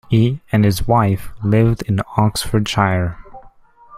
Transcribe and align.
He 0.09 0.41
and 0.51 0.65
his 0.65 0.87
wife 0.87 1.29
live 1.43 1.81
in 1.85 1.99
Oxfordshire. 2.17 3.19